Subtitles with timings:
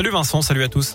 [0.00, 0.94] Salut Vincent, salut à tous.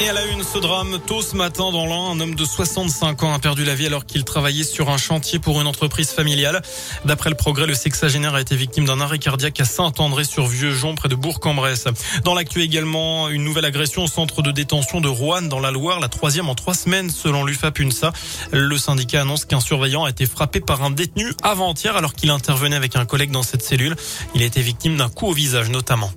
[0.00, 3.24] Et à la une, ce drame, tôt ce matin dans l'an, un homme de 65
[3.24, 6.62] ans a perdu la vie alors qu'il travaillait sur un chantier pour une entreprise familiale.
[7.04, 11.16] D'après le progrès, le sexagénaire a été victime d'un arrêt cardiaque à Saint-André-sur-Vieux-Jon, près de
[11.16, 11.86] Bourg-en-Bresse.
[12.22, 15.98] Dans l'actu également, une nouvelle agression au centre de détention de Roanne dans la Loire,
[15.98, 18.12] la troisième en trois semaines selon l'UFAPUNSA.
[18.52, 22.76] Le syndicat annonce qu'un surveillant a été frappé par un détenu avant-hier alors qu'il intervenait
[22.76, 23.96] avec un collègue dans cette cellule.
[24.36, 26.12] Il a été victime d'un coup au visage notamment.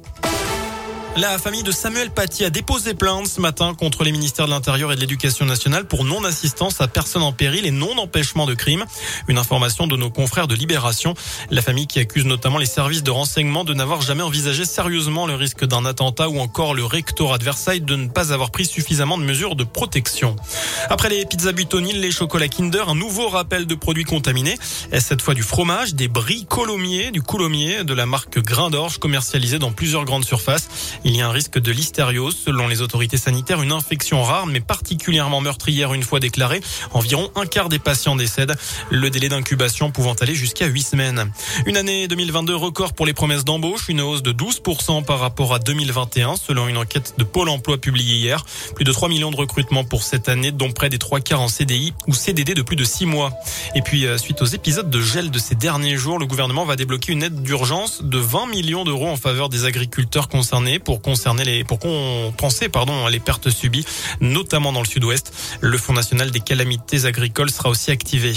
[1.18, 4.92] La famille de Samuel Paty a déposé plainte ce matin contre les ministères de l'Intérieur
[4.92, 8.86] et de l'Éducation nationale pour non-assistance à personne en péril et non-empêchement de crime.
[9.28, 11.16] Une information de nos confrères de Libération.
[11.50, 15.34] La famille qui accuse notamment les services de renseignement de n'avoir jamais envisagé sérieusement le
[15.34, 19.18] risque d'un attentat ou encore le rectorat de Versailles de ne pas avoir pris suffisamment
[19.18, 20.36] de mesures de protection.
[20.88, 24.56] Après les pizzas butonil, les chocolats Kinder, un nouveau rappel de produits contaminés.
[25.00, 29.58] Cette fois du fromage, des bris colomiers, du coulommier de la marque Grain d'Orge commercialisé
[29.58, 30.68] dans plusieurs grandes surfaces.
[31.10, 32.36] Il y a un risque de listériose.
[32.36, 36.60] Selon les autorités sanitaires, une infection rare mais particulièrement meurtrière une fois déclarée.
[36.92, 38.56] Environ un quart des patients décèdent.
[38.90, 41.32] Le délai d'incubation pouvant aller jusqu'à 8 semaines.
[41.66, 45.60] Une année 2022 record pour les promesses d'embauche, une hausse de 12% par rapport à
[45.60, 48.46] 2021 selon une enquête de Pôle emploi publiée hier.
[48.76, 51.48] Plus de 3 millions de recrutements pour cette année, dont près des trois quarts en
[51.48, 53.32] CDI ou CDD de plus de 6 mois.
[53.76, 56.76] Et puis, euh, suite aux épisodes de gel de ces derniers jours, le gouvernement va
[56.76, 61.44] débloquer une aide d'urgence de 20 millions d'euros en faveur des agriculteurs concernés pour concerner
[61.44, 63.84] les, pour compenser, pardon, les pertes subies,
[64.22, 65.34] notamment dans le sud-ouest.
[65.60, 68.32] Le Fonds national des calamités agricoles sera aussi activé.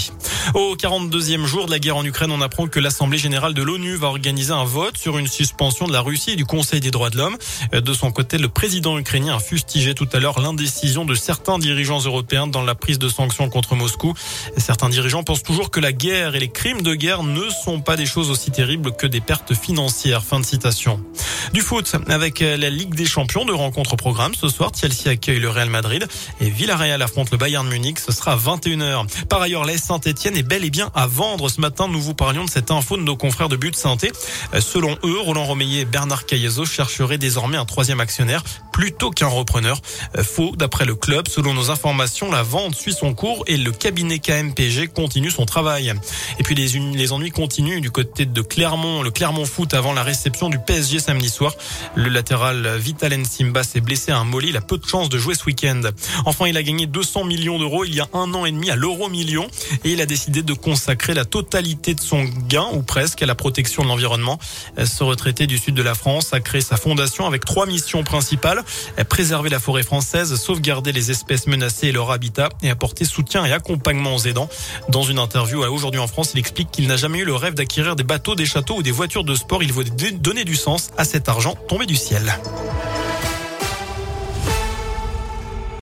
[0.53, 3.95] Au 42e jour de la guerre en Ukraine, on apprend que l'Assemblée générale de l'ONU
[3.95, 7.09] va organiser un vote sur une suspension de la Russie et du Conseil des droits
[7.09, 7.37] de l'homme.
[7.71, 12.01] De son côté, le président ukrainien a fustigé tout à l'heure l'indécision de certains dirigeants
[12.01, 14.13] européens dans la prise de sanctions contre Moscou.
[14.57, 17.95] Certains dirigeants pensent toujours que la guerre et les crimes de guerre ne sont pas
[17.95, 20.21] des choses aussi terribles que des pertes financières.
[20.21, 21.01] Fin de citation.
[21.53, 24.33] Du foot avec la Ligue des Champions de rencontres au programme.
[24.35, 26.07] Ce soir, Chelsea accueille le Real Madrid
[26.39, 27.99] et Villarreal affronte le Bayern Munich.
[27.99, 29.25] Ce sera à 21h.
[29.27, 31.49] Par ailleurs, l'AS Saint-Etienne est bel et bien à vendre.
[31.49, 34.11] Ce matin, nous vous parlions de cette info de nos confrères de But Santé.
[34.59, 38.43] Selon eux, Roland Romeillet et Bernard Caillezo chercheraient désormais un troisième actionnaire
[38.73, 39.79] plutôt qu'un repreneur.
[40.23, 41.27] Faux, d'après le club.
[41.27, 45.93] Selon nos informations, la vente suit son cours et le cabinet KMPG continue son travail.
[46.39, 49.03] Et puis les, les ennuis continuent du côté de Clermont.
[49.03, 51.53] Le Clermont Foot avant la réception du PSG samedi soir.
[51.95, 52.09] Le
[52.77, 54.49] Vitalen Simba s'est blessé à un mollet.
[54.49, 55.81] Il a peu de chance de jouer ce week-end.
[56.25, 58.75] Enfin, il a gagné 200 millions d'euros il y a un an et demi à
[58.75, 59.47] l'euro million
[59.83, 63.35] et il a décidé de consacrer la totalité de son gain ou presque à la
[63.35, 64.39] protection de l'environnement.
[64.83, 68.63] Ce retraité du sud de la France a créé sa fondation avec trois missions principales
[69.09, 73.51] préserver la forêt française, sauvegarder les espèces menacées et leur habitat et apporter soutien et
[73.51, 74.49] accompagnement aux aidants.
[74.89, 77.53] Dans une interview à Aujourd'hui en France, il explique qu'il n'a jamais eu le rêve
[77.53, 79.63] d'acquérir des bateaux, des châteaux ou des voitures de sport.
[79.63, 82.20] Il veut donner du sens à cet argent tombé du ciel.
[82.21, 82.90] Nouvelle.